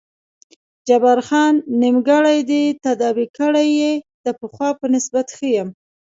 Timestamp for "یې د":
3.81-4.27